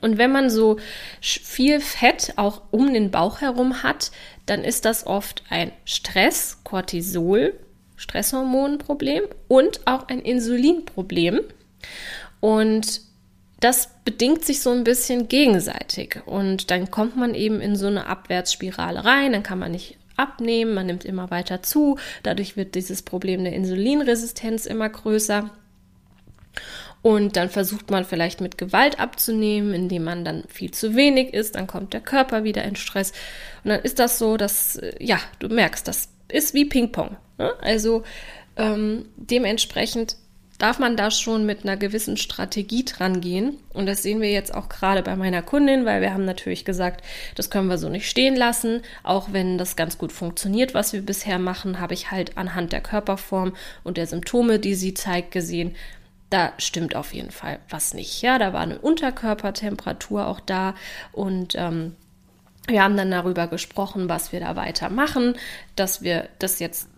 Und 0.00 0.18
wenn 0.18 0.32
man 0.32 0.50
so 0.50 0.78
viel 1.20 1.80
Fett 1.80 2.34
auch 2.36 2.62
um 2.70 2.92
den 2.92 3.10
Bauch 3.10 3.40
herum 3.40 3.82
hat, 3.82 4.10
dann 4.46 4.64
ist 4.64 4.84
das 4.84 5.06
oft 5.06 5.42
ein 5.48 5.72
Stress, 5.84 6.58
Cortisol, 6.64 7.54
Stresshormonproblem 7.96 9.24
und 9.48 9.80
auch 9.86 10.08
ein 10.08 10.20
Insulinproblem. 10.20 11.40
Und 12.40 13.00
das 13.60 13.90
bedingt 14.04 14.44
sich 14.44 14.60
so 14.60 14.70
ein 14.70 14.84
bisschen 14.84 15.28
gegenseitig. 15.28 16.20
Und 16.26 16.70
dann 16.70 16.90
kommt 16.90 17.16
man 17.16 17.34
eben 17.34 17.60
in 17.60 17.76
so 17.76 17.86
eine 17.86 18.06
Abwärtsspirale 18.06 19.04
rein, 19.04 19.32
dann 19.32 19.42
kann 19.42 19.58
man 19.58 19.72
nicht 19.72 19.96
abnehmen, 20.16 20.74
man 20.74 20.86
nimmt 20.86 21.04
immer 21.04 21.30
weiter 21.30 21.62
zu, 21.62 21.98
dadurch 22.22 22.56
wird 22.56 22.74
dieses 22.74 23.02
Problem 23.02 23.44
der 23.44 23.52
Insulinresistenz 23.52 24.66
immer 24.66 24.88
größer. 24.88 25.50
Und 27.06 27.36
dann 27.36 27.50
versucht 27.50 27.92
man 27.92 28.04
vielleicht 28.04 28.40
mit 28.40 28.58
Gewalt 28.58 28.98
abzunehmen, 28.98 29.72
indem 29.72 30.02
man 30.02 30.24
dann 30.24 30.42
viel 30.48 30.72
zu 30.72 30.96
wenig 30.96 31.34
isst. 31.34 31.54
Dann 31.54 31.68
kommt 31.68 31.92
der 31.92 32.00
Körper 32.00 32.42
wieder 32.42 32.64
in 32.64 32.74
Stress. 32.74 33.12
Und 33.62 33.70
dann 33.70 33.80
ist 33.80 34.00
das 34.00 34.18
so, 34.18 34.36
dass, 34.36 34.74
äh, 34.74 34.92
ja, 34.98 35.20
du 35.38 35.46
merkst, 35.46 35.86
das 35.86 36.08
ist 36.26 36.52
wie 36.52 36.64
Ping-Pong. 36.64 37.16
Ne? 37.38 37.52
Also 37.60 38.02
ähm, 38.56 39.04
dementsprechend 39.14 40.16
darf 40.58 40.78
man 40.78 40.96
da 40.96 41.10
schon 41.10 41.46
mit 41.46 41.62
einer 41.62 41.76
gewissen 41.76 42.16
Strategie 42.16 42.84
dran 42.84 43.20
gehen. 43.20 43.58
Und 43.72 43.86
das 43.86 44.02
sehen 44.02 44.20
wir 44.20 44.30
jetzt 44.30 44.52
auch 44.52 44.68
gerade 44.68 45.02
bei 45.02 45.14
meiner 45.14 45.42
Kundin, 45.42 45.84
weil 45.84 46.00
wir 46.00 46.12
haben 46.12 46.24
natürlich 46.24 46.64
gesagt, 46.64 47.04
das 47.34 47.50
können 47.50 47.68
wir 47.68 47.78
so 47.78 47.88
nicht 47.88 48.08
stehen 48.08 48.34
lassen. 48.34 48.82
Auch 49.02 49.32
wenn 49.32 49.58
das 49.58 49.76
ganz 49.76 49.98
gut 49.98 50.12
funktioniert, 50.12 50.74
was 50.74 50.92
wir 50.92 51.02
bisher 51.02 51.38
machen, 51.38 51.78
habe 51.78 51.94
ich 51.94 52.10
halt 52.10 52.36
anhand 52.36 52.72
der 52.72 52.80
Körperform 52.80 53.54
und 53.84 53.96
der 53.96 54.06
Symptome, 54.06 54.58
die 54.58 54.74
sie 54.74 54.94
zeigt, 54.94 55.30
gesehen, 55.30 55.76
da 56.30 56.52
stimmt 56.58 56.96
auf 56.96 57.14
jeden 57.14 57.30
Fall 57.30 57.60
was 57.68 57.94
nicht. 57.94 58.22
Ja, 58.22 58.38
da 58.38 58.52
war 58.52 58.60
eine 58.60 58.78
Unterkörpertemperatur 58.78 60.26
auch 60.26 60.40
da 60.40 60.74
und 61.12 61.54
ähm, 61.56 61.96
wir 62.68 62.82
haben 62.82 62.96
dann 62.96 63.10
darüber 63.10 63.46
gesprochen, 63.46 64.08
was 64.08 64.32
wir 64.32 64.40
da 64.40 64.56
weitermachen, 64.56 65.36
dass 65.76 66.02
wir 66.02 66.28
das 66.38 66.58
jetzt 66.58 66.88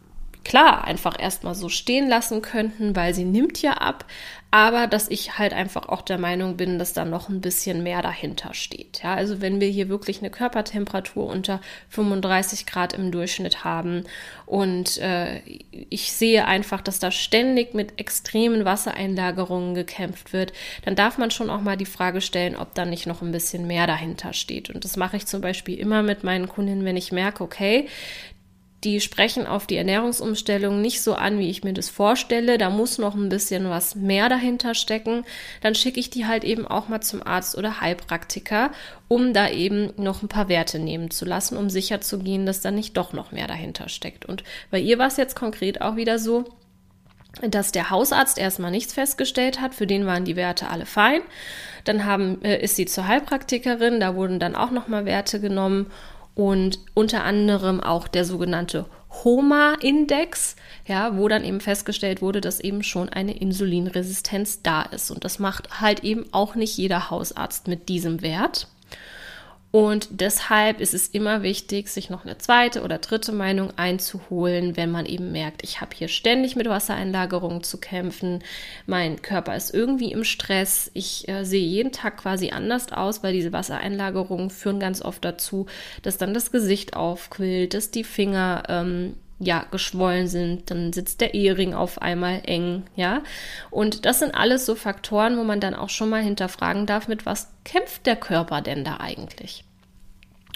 klar 0.48 0.84
einfach 0.84 1.20
erstmal 1.20 1.54
so 1.54 1.68
stehen 1.68 2.08
lassen 2.08 2.40
könnten, 2.40 2.96
weil 2.96 3.12
sie 3.12 3.26
nimmt 3.26 3.60
ja 3.60 3.72
ab, 3.72 4.06
aber 4.50 4.86
dass 4.86 5.10
ich 5.10 5.38
halt 5.38 5.52
einfach 5.52 5.90
auch 5.90 6.00
der 6.00 6.16
Meinung 6.16 6.56
bin, 6.56 6.78
dass 6.78 6.94
da 6.94 7.04
noch 7.04 7.28
ein 7.28 7.42
bisschen 7.42 7.82
mehr 7.82 8.00
dahinter 8.00 8.54
steht. 8.54 9.02
Ja, 9.02 9.14
also 9.14 9.42
wenn 9.42 9.60
wir 9.60 9.68
hier 9.68 9.90
wirklich 9.90 10.20
eine 10.20 10.30
Körpertemperatur 10.30 11.26
unter 11.26 11.60
35 11.90 12.64
Grad 12.64 12.94
im 12.94 13.12
Durchschnitt 13.12 13.62
haben 13.62 14.04
und 14.46 14.96
äh, 14.98 15.42
ich 15.90 16.12
sehe 16.12 16.46
einfach, 16.46 16.80
dass 16.80 16.98
da 16.98 17.10
ständig 17.10 17.74
mit 17.74 18.00
extremen 18.00 18.64
Wassereinlagerungen 18.64 19.74
gekämpft 19.74 20.32
wird, 20.32 20.54
dann 20.82 20.94
darf 20.94 21.18
man 21.18 21.30
schon 21.30 21.50
auch 21.50 21.60
mal 21.60 21.76
die 21.76 21.84
Frage 21.84 22.22
stellen, 22.22 22.56
ob 22.56 22.74
da 22.74 22.86
nicht 22.86 23.06
noch 23.06 23.20
ein 23.20 23.32
bisschen 23.32 23.66
mehr 23.66 23.86
dahinter 23.86 24.32
steht. 24.32 24.70
Und 24.70 24.86
das 24.86 24.96
mache 24.96 25.18
ich 25.18 25.26
zum 25.26 25.42
Beispiel 25.42 25.78
immer 25.78 26.02
mit 26.02 26.24
meinen 26.24 26.48
Kundinnen, 26.48 26.86
wenn 26.86 26.96
ich 26.96 27.12
merke, 27.12 27.44
okay, 27.44 27.86
die 28.84 29.00
sprechen 29.00 29.46
auf 29.46 29.66
die 29.66 29.76
Ernährungsumstellung 29.76 30.80
nicht 30.80 31.02
so 31.02 31.14
an, 31.14 31.38
wie 31.38 31.50
ich 31.50 31.64
mir 31.64 31.72
das 31.72 31.88
vorstelle. 31.88 32.58
Da 32.58 32.70
muss 32.70 32.98
noch 32.98 33.14
ein 33.16 33.28
bisschen 33.28 33.68
was 33.68 33.96
mehr 33.96 34.28
dahinter 34.28 34.74
stecken. 34.74 35.24
Dann 35.62 35.74
schicke 35.74 35.98
ich 35.98 36.10
die 36.10 36.26
halt 36.26 36.44
eben 36.44 36.66
auch 36.66 36.88
mal 36.88 37.00
zum 37.00 37.26
Arzt 37.26 37.58
oder 37.58 37.80
Heilpraktiker, 37.80 38.70
um 39.08 39.34
da 39.34 39.48
eben 39.48 39.92
noch 39.96 40.22
ein 40.22 40.28
paar 40.28 40.48
Werte 40.48 40.78
nehmen 40.78 41.10
zu 41.10 41.24
lassen, 41.24 41.56
um 41.56 41.70
sicher 41.70 42.00
zu 42.00 42.20
gehen, 42.20 42.46
dass 42.46 42.60
da 42.60 42.70
nicht 42.70 42.96
doch 42.96 43.12
noch 43.12 43.32
mehr 43.32 43.48
dahinter 43.48 43.88
steckt. 43.88 44.26
Und 44.26 44.44
bei 44.70 44.78
ihr 44.78 44.98
war 44.98 45.08
es 45.08 45.16
jetzt 45.16 45.34
konkret 45.34 45.80
auch 45.80 45.96
wieder 45.96 46.20
so, 46.20 46.44
dass 47.42 47.72
der 47.72 47.90
Hausarzt 47.90 48.38
erstmal 48.38 48.70
nichts 48.70 48.92
festgestellt 48.92 49.60
hat, 49.60 49.74
für 49.74 49.86
den 49.86 50.06
waren 50.06 50.24
die 50.24 50.36
Werte 50.36 50.68
alle 50.68 50.86
fein. 50.86 51.20
Dann 51.84 52.04
haben, 52.04 52.42
äh, 52.42 52.62
ist 52.62 52.76
sie 52.76 52.86
zur 52.86 53.06
Heilpraktikerin, 53.06 54.00
da 54.00 54.14
wurden 54.14 54.38
dann 54.38 54.54
auch 54.54 54.70
nochmal 54.70 55.04
Werte 55.04 55.40
genommen 55.40 55.86
und 56.38 56.78
unter 56.94 57.24
anderem 57.24 57.80
auch 57.80 58.06
der 58.06 58.24
sogenannte 58.24 58.86
HOMA-Index, 59.10 60.54
ja, 60.86 61.16
wo 61.16 61.26
dann 61.26 61.42
eben 61.42 61.60
festgestellt 61.60 62.22
wurde, 62.22 62.40
dass 62.40 62.60
eben 62.60 62.84
schon 62.84 63.08
eine 63.08 63.36
Insulinresistenz 63.36 64.62
da 64.62 64.82
ist. 64.82 65.10
Und 65.10 65.24
das 65.24 65.40
macht 65.40 65.80
halt 65.80 66.04
eben 66.04 66.26
auch 66.30 66.54
nicht 66.54 66.76
jeder 66.76 67.10
Hausarzt 67.10 67.66
mit 67.66 67.88
diesem 67.88 68.22
Wert. 68.22 68.68
Und 69.70 70.08
deshalb 70.20 70.80
ist 70.80 70.94
es 70.94 71.08
immer 71.08 71.42
wichtig, 71.42 71.88
sich 71.88 72.08
noch 72.08 72.24
eine 72.24 72.38
zweite 72.38 72.82
oder 72.82 72.98
dritte 72.98 73.32
Meinung 73.32 73.70
einzuholen, 73.76 74.78
wenn 74.78 74.90
man 74.90 75.04
eben 75.04 75.30
merkt, 75.30 75.62
ich 75.62 75.82
habe 75.82 75.94
hier 75.94 76.08
ständig 76.08 76.56
mit 76.56 76.68
Wassereinlagerungen 76.68 77.62
zu 77.62 77.78
kämpfen, 77.78 78.42
mein 78.86 79.20
Körper 79.20 79.54
ist 79.54 79.74
irgendwie 79.74 80.12
im 80.12 80.24
Stress, 80.24 80.90
ich 80.94 81.28
äh, 81.28 81.44
sehe 81.44 81.66
jeden 81.66 81.92
Tag 81.92 82.16
quasi 82.16 82.50
anders 82.50 82.90
aus, 82.92 83.22
weil 83.22 83.34
diese 83.34 83.52
Wassereinlagerungen 83.52 84.48
führen 84.48 84.80
ganz 84.80 85.02
oft 85.02 85.22
dazu, 85.22 85.66
dass 86.00 86.16
dann 86.16 86.32
das 86.32 86.50
Gesicht 86.50 86.96
aufquillt, 86.96 87.74
dass 87.74 87.90
die 87.90 88.04
Finger 88.04 88.62
ähm, 88.68 89.16
ja, 89.38 89.64
geschwollen 89.70 90.26
sind, 90.26 90.70
dann 90.70 90.92
sitzt 90.92 91.20
der 91.20 91.34
Ehering 91.34 91.74
auf 91.74 92.02
einmal 92.02 92.42
eng, 92.44 92.84
ja. 92.96 93.22
Und 93.70 94.04
das 94.04 94.18
sind 94.18 94.34
alles 94.34 94.66
so 94.66 94.74
Faktoren, 94.74 95.38
wo 95.38 95.44
man 95.44 95.60
dann 95.60 95.74
auch 95.74 95.90
schon 95.90 96.10
mal 96.10 96.22
hinterfragen 96.22 96.86
darf, 96.86 97.08
mit 97.08 97.26
was 97.26 97.48
kämpft 97.64 98.06
der 98.06 98.16
Körper 98.16 98.60
denn 98.62 98.84
da 98.84 98.98
eigentlich? 98.98 99.64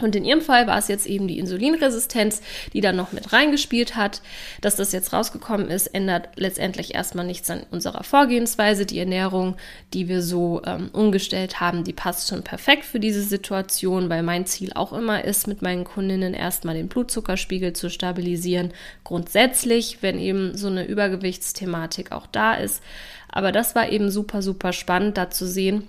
Und 0.00 0.16
in 0.16 0.24
ihrem 0.24 0.40
Fall 0.40 0.66
war 0.66 0.78
es 0.78 0.88
jetzt 0.88 1.06
eben 1.06 1.28
die 1.28 1.38
Insulinresistenz, 1.38 2.40
die 2.72 2.80
da 2.80 2.92
noch 2.92 3.12
mit 3.12 3.32
reingespielt 3.32 3.94
hat. 3.94 4.22
Dass 4.62 4.76
das 4.76 4.92
jetzt 4.92 5.12
rausgekommen 5.12 5.68
ist, 5.68 5.88
ändert 5.88 6.30
letztendlich 6.36 6.94
erstmal 6.94 7.26
nichts 7.26 7.50
an 7.50 7.66
unserer 7.70 8.02
Vorgehensweise. 8.02 8.86
Die 8.86 8.98
Ernährung, 8.98 9.56
die 9.92 10.08
wir 10.08 10.22
so 10.22 10.62
ähm, 10.64 10.88
umgestellt 10.92 11.60
haben, 11.60 11.84
die 11.84 11.92
passt 11.92 12.28
schon 12.28 12.42
perfekt 12.42 12.86
für 12.86 13.00
diese 13.00 13.22
Situation, 13.22 14.08
weil 14.08 14.22
mein 14.22 14.46
Ziel 14.46 14.72
auch 14.74 14.94
immer 14.94 15.24
ist, 15.24 15.46
mit 15.46 15.60
meinen 15.60 15.84
Kundinnen 15.84 16.32
erstmal 16.32 16.74
den 16.74 16.88
Blutzuckerspiegel 16.88 17.74
zu 17.74 17.90
stabilisieren. 17.90 18.72
Grundsätzlich, 19.04 19.98
wenn 20.00 20.18
eben 20.18 20.56
so 20.56 20.68
eine 20.68 20.86
Übergewichtsthematik 20.86 22.12
auch 22.12 22.26
da 22.26 22.54
ist. 22.54 22.82
Aber 23.28 23.52
das 23.52 23.74
war 23.74 23.90
eben 23.90 24.10
super, 24.10 24.40
super 24.40 24.72
spannend, 24.72 25.18
da 25.18 25.30
zu 25.30 25.46
sehen, 25.46 25.88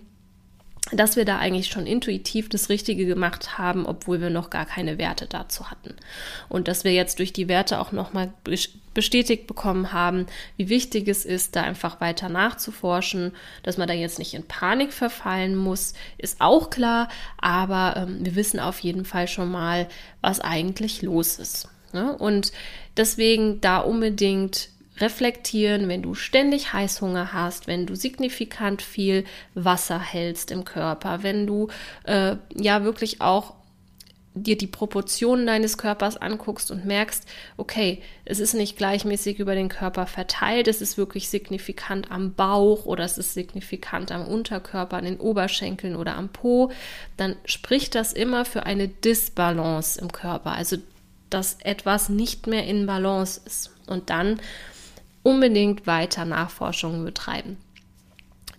dass 0.91 1.15
wir 1.15 1.23
da 1.23 1.37
eigentlich 1.39 1.67
schon 1.67 1.87
intuitiv 1.87 2.49
das 2.49 2.69
Richtige 2.69 3.05
gemacht 3.05 3.57
haben, 3.57 3.85
obwohl 3.85 4.19
wir 4.19 4.29
noch 4.29 4.49
gar 4.49 4.65
keine 4.65 4.97
Werte 4.97 5.27
dazu 5.27 5.71
hatten. 5.71 5.95
Und 6.49 6.67
dass 6.67 6.83
wir 6.83 6.91
jetzt 6.91 7.19
durch 7.19 7.31
die 7.31 7.47
Werte 7.47 7.79
auch 7.79 7.91
nochmal 7.93 8.33
bestätigt 8.93 9.47
bekommen 9.47 9.93
haben, 9.93 10.27
wie 10.57 10.69
wichtig 10.69 11.07
es 11.07 11.25
ist, 11.25 11.55
da 11.55 11.63
einfach 11.63 12.01
weiter 12.01 12.27
nachzuforschen, 12.27 13.31
dass 13.63 13.77
man 13.77 13.87
da 13.87 13.93
jetzt 13.93 14.19
nicht 14.19 14.33
in 14.33 14.45
Panik 14.45 14.91
verfallen 14.91 15.55
muss, 15.55 15.93
ist 16.17 16.41
auch 16.41 16.69
klar, 16.69 17.07
aber 17.37 17.95
ähm, 17.97 18.17
wir 18.25 18.35
wissen 18.35 18.59
auf 18.59 18.79
jeden 18.79 19.05
Fall 19.05 19.27
schon 19.27 19.49
mal, 19.49 19.87
was 20.21 20.41
eigentlich 20.41 21.01
los 21.01 21.39
ist. 21.39 21.69
Ne? 21.93 22.15
Und 22.17 22.51
deswegen 22.97 23.61
da 23.61 23.79
unbedingt 23.79 24.69
reflektieren, 24.99 25.87
wenn 25.87 26.01
du 26.01 26.13
ständig 26.13 26.73
Heißhunger 26.73 27.33
hast, 27.33 27.67
wenn 27.67 27.85
du 27.85 27.95
signifikant 27.95 28.81
viel 28.81 29.25
Wasser 29.55 29.99
hältst 29.99 30.51
im 30.51 30.65
Körper, 30.65 31.23
wenn 31.23 31.47
du 31.47 31.69
äh, 32.03 32.35
ja 32.55 32.83
wirklich 32.83 33.21
auch 33.21 33.55
dir 34.35 34.57
die 34.57 34.67
Proportionen 34.67 35.45
deines 35.45 35.77
Körpers 35.77 36.17
anguckst 36.17 36.71
und 36.71 36.85
merkst, 36.85 37.25
okay, 37.57 38.01
es 38.25 38.39
ist 38.39 38.53
nicht 38.53 38.77
gleichmäßig 38.77 39.39
über 39.39 39.53
den 39.53 39.69
Körper 39.69 40.07
verteilt, 40.07 40.67
es 40.67 40.81
ist 40.81 40.97
wirklich 40.97 41.29
signifikant 41.29 42.11
am 42.11 42.33
Bauch 42.33 42.85
oder 42.85 43.03
es 43.03 43.17
ist 43.17 43.33
signifikant 43.33 44.11
am 44.11 44.25
Unterkörper, 44.25 44.97
an 44.97 45.05
den 45.05 45.19
Oberschenkeln 45.19 45.95
oder 45.95 46.15
am 46.15 46.29
Po, 46.29 46.71
dann 47.15 47.35
spricht 47.45 47.93
das 47.95 48.11
immer 48.11 48.43
für 48.43 48.65
eine 48.65 48.87
Disbalance 48.87 50.01
im 50.01 50.11
Körper, 50.11 50.53
also 50.53 50.77
dass 51.29 51.57
etwas 51.61 52.09
nicht 52.09 52.47
mehr 52.47 52.65
in 52.65 52.85
Balance 52.85 53.41
ist. 53.45 53.71
Und 53.87 54.09
dann 54.09 54.39
unbedingt 55.23 55.87
weiter 55.87 56.25
Nachforschungen 56.25 57.03
betreiben. 57.03 57.57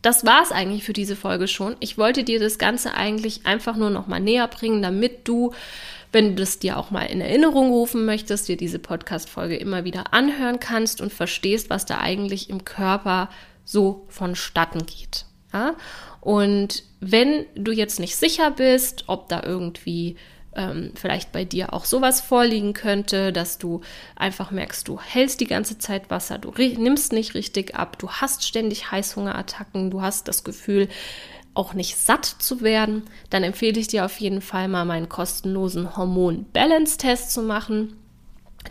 Das 0.02 0.26
war 0.26 0.42
es 0.42 0.52
eigentlich 0.52 0.84
für 0.84 0.92
diese 0.92 1.16
Folge 1.16 1.48
schon. 1.48 1.76
Ich 1.80 1.96
wollte 1.96 2.24
dir 2.24 2.38
das 2.38 2.58
Ganze 2.58 2.92
eigentlich 2.92 3.46
einfach 3.46 3.76
nur 3.76 3.88
noch 3.88 4.06
mal 4.06 4.20
näher 4.20 4.48
bringen, 4.48 4.82
damit 4.82 5.26
du, 5.26 5.54
wenn 6.12 6.30
du 6.30 6.42
das 6.42 6.58
dir 6.58 6.76
auch 6.76 6.90
mal 6.90 7.04
in 7.04 7.22
Erinnerung 7.22 7.70
rufen 7.70 8.04
möchtest, 8.04 8.46
dir 8.48 8.58
diese 8.58 8.78
Podcast-Folge 8.78 9.56
immer 9.56 9.84
wieder 9.84 10.12
anhören 10.12 10.60
kannst 10.60 11.00
und 11.00 11.10
verstehst, 11.10 11.70
was 11.70 11.86
da 11.86 11.98
eigentlich 12.00 12.50
im 12.50 12.66
Körper 12.66 13.30
so 13.64 14.04
vonstatten 14.08 14.84
geht. 14.84 15.24
Ja? 15.54 15.74
Und 16.20 16.82
wenn 17.00 17.46
du 17.54 17.72
jetzt 17.72 17.98
nicht 17.98 18.16
sicher 18.16 18.50
bist, 18.50 19.04
ob 19.06 19.30
da 19.30 19.42
irgendwie 19.42 20.16
ähm, 20.56 20.92
vielleicht 20.94 21.32
bei 21.32 21.44
dir 21.44 21.72
auch 21.72 21.84
sowas 21.84 22.20
vorliegen 22.20 22.72
könnte, 22.72 23.32
dass 23.32 23.58
du 23.58 23.80
einfach 24.16 24.50
merkst, 24.50 24.86
du 24.88 25.00
hältst 25.00 25.40
die 25.40 25.46
ganze 25.46 25.78
Zeit 25.78 26.10
Wasser, 26.10 26.38
du 26.38 26.52
nimmst 26.56 27.12
nicht 27.12 27.34
richtig 27.34 27.74
ab, 27.74 27.98
du 27.98 28.10
hast 28.10 28.44
ständig 28.44 28.90
Heißhungerattacken, 28.90 29.90
du 29.90 30.02
hast 30.02 30.28
das 30.28 30.44
Gefühl, 30.44 30.88
auch 31.54 31.72
nicht 31.72 31.96
satt 31.96 32.24
zu 32.24 32.62
werden, 32.62 33.04
dann 33.30 33.44
empfehle 33.44 33.78
ich 33.78 33.86
dir 33.86 34.04
auf 34.04 34.18
jeden 34.20 34.40
Fall 34.40 34.68
mal 34.68 34.84
meinen 34.84 35.08
kostenlosen 35.08 35.96
Hormon-Balance-Test 35.96 37.32
zu 37.32 37.42
machen. 37.42 37.96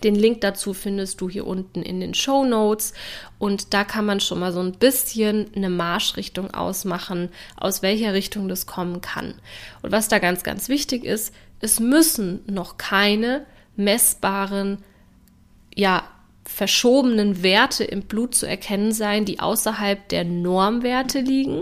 Den 0.01 0.15
Link 0.15 0.41
dazu 0.41 0.73
findest 0.73 1.21
du 1.21 1.29
hier 1.29 1.45
unten 1.45 1.81
in 1.81 2.00
den 2.00 2.13
Show 2.13 2.43
Notes 2.43 2.93
und 3.38 3.73
da 3.73 3.83
kann 3.83 4.05
man 4.05 4.19
schon 4.19 4.39
mal 4.39 4.51
so 4.51 4.59
ein 4.59 4.73
bisschen 4.73 5.51
eine 5.55 5.69
Marschrichtung 5.69 6.53
ausmachen, 6.53 7.29
aus 7.55 7.81
welcher 7.81 8.13
Richtung 8.13 8.47
das 8.47 8.65
kommen 8.65 9.01
kann. 9.01 9.35
Und 9.81 9.91
was 9.91 10.07
da 10.07 10.19
ganz, 10.19 10.43
ganz 10.43 10.67
wichtig 10.67 11.05
ist, 11.05 11.33
es 11.59 11.79
müssen 11.79 12.41
noch 12.47 12.77
keine 12.77 13.45
messbaren, 13.75 14.79
ja, 15.75 16.03
verschobenen 16.45 17.41
Werte 17.41 17.85
im 17.85 18.01
Blut 18.01 18.35
zu 18.35 18.45
erkennen 18.45 18.91
sein, 18.91 19.23
die 19.23 19.39
außerhalb 19.39 20.09
der 20.09 20.25
Normwerte 20.25 21.21
liegen. 21.21 21.62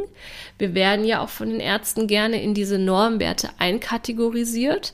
Wir 0.58 0.74
werden 0.74 1.06
ja 1.06 1.22
auch 1.22 1.30
von 1.30 1.50
den 1.50 1.60
Ärzten 1.60 2.08
gerne 2.08 2.42
in 2.42 2.54
diese 2.54 2.80
Normwerte 2.80 3.50
einkategorisiert. 3.60 4.94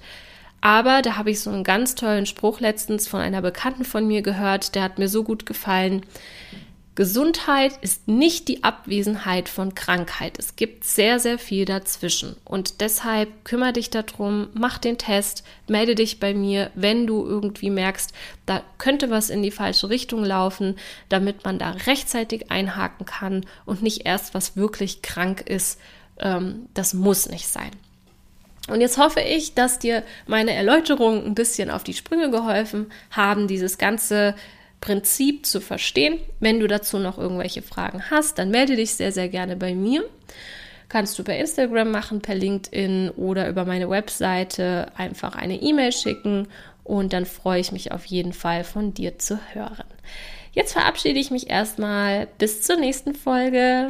Aber 0.62 1.02
da 1.02 1.16
habe 1.18 1.32
ich 1.32 1.40
so 1.40 1.50
einen 1.50 1.64
ganz 1.64 1.96
tollen 1.96 2.26
Spruch 2.26 2.60
letztens 2.60 3.08
von 3.08 3.20
einer 3.20 3.42
Bekannten 3.42 3.86
von 3.86 4.08
mir 4.08 4.22
gehört, 4.22 4.76
der 4.76 4.84
hat 4.84 5.00
mir 5.00 5.08
so 5.08 5.24
gut 5.24 5.46
gefallen. 5.46 6.02
Gesundheit 6.98 7.78
ist 7.82 8.08
nicht 8.08 8.48
die 8.48 8.64
Abwesenheit 8.64 9.50
von 9.50 9.76
Krankheit. 9.76 10.40
Es 10.40 10.56
gibt 10.56 10.84
sehr, 10.84 11.20
sehr 11.20 11.38
viel 11.38 11.64
dazwischen. 11.64 12.36
Und 12.44 12.82
deshalb 12.82 13.46
kümmere 13.46 13.74
dich 13.74 13.92
darum, 13.92 14.48
mach 14.56 14.80
den 14.80 14.98
Test, 14.98 15.44
melde 15.68 15.94
dich 15.94 16.20
bei 16.20 16.34
mir, 16.34 16.72
wenn 16.74 17.06
du 17.06 17.24
irgendwie 17.24 17.70
merkst, 17.70 18.14
da 18.48 18.64
könnte 18.80 19.12
was 19.12 19.30
in 19.30 19.44
die 19.44 19.52
falsche 19.52 19.90
Richtung 19.90 20.24
laufen, 20.24 20.76
damit 21.08 21.46
man 21.46 21.60
da 21.60 21.70
rechtzeitig 21.70 22.50
einhaken 22.50 23.06
kann 23.06 23.46
und 23.68 23.84
nicht 23.84 24.08
erst 24.08 24.34
was 24.34 24.58
wirklich 24.58 25.04
krank 25.04 25.42
ist. 25.42 25.80
Ähm, 26.18 26.68
das 26.74 26.96
muss 26.96 27.30
nicht 27.30 27.48
sein. 27.48 27.70
Und 28.67 28.81
jetzt 28.81 28.97
hoffe 28.97 29.21
ich, 29.21 29.53
dass 29.53 29.79
dir 29.79 30.03
meine 30.25 30.53
Erläuterungen 30.53 31.25
ein 31.25 31.36
bisschen 31.36 31.69
auf 31.69 31.83
die 31.83 31.93
Sprünge 31.93 32.29
geholfen 32.29 32.88
haben, 33.12 33.47
dieses 33.47 33.77
ganze 33.77 34.36
Prinzip 34.81 35.45
zu 35.45 35.62
verstehen. 35.62 36.19
Wenn 36.39 36.59
du 36.59 36.67
dazu 36.67 37.00
noch 37.00 37.17
irgendwelche 37.17 37.62
Fragen 37.62 38.03
hast, 38.09 38.38
dann 38.38 38.51
melde 38.51 38.75
dich 38.75 38.93
sehr, 38.93 39.12
sehr 39.12 39.29
gerne 39.29 39.55
bei 39.55 39.74
mir. 39.74 40.03
Kannst 40.89 41.17
du 41.19 41.24
per 41.24 41.38
Instagram 41.38 41.91
machen, 41.91 42.21
per 42.21 42.36
LinkedIn 42.36 43.09
oder 43.12 43.50
über 43.50 43.65
meine 43.65 43.89
Webseite 43.89 44.88
einfach 44.95 45.36
eine 45.36 45.62
E-Mail 45.62 45.91
schicken 45.91 46.47
und 46.84 47.12
dann 47.12 47.25
freue 47.25 47.60
ich 47.60 47.73
mich 47.73 47.91
auf 47.91 48.06
jeden 48.06 48.32
Fall 48.32 48.63
von 48.63 48.93
dir 48.93 49.19
zu 49.19 49.39
hören. 49.53 49.84
Jetzt 50.53 50.73
verabschiede 50.73 51.19
ich 51.19 51.30
mich 51.30 51.49
erstmal. 51.49 52.27
Bis 52.38 52.62
zur 52.62 52.77
nächsten 52.77 53.13
Folge. 53.13 53.89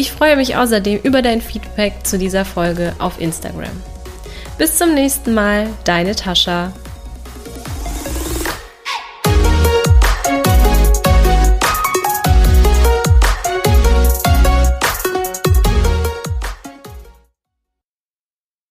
Ich 0.00 0.12
freue 0.12 0.36
mich 0.36 0.56
außerdem 0.56 1.00
über 1.02 1.20
dein 1.20 1.42
Feedback 1.42 1.92
zu 2.04 2.16
dieser 2.16 2.46
Folge 2.46 2.94
auf 3.00 3.20
Instagram. 3.20 3.68
Bis 4.56 4.78
zum 4.78 4.94
nächsten 4.94 5.34
Mal, 5.34 5.66
deine 5.84 6.16
Tascha. 6.16 6.72